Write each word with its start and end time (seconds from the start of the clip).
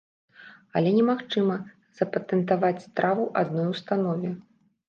Але 0.79 0.93
немагчыма 0.95 1.57
запатэнтаваць 1.99 2.83
страву 2.87 3.29
адной 3.43 3.71
установе. 3.75 4.37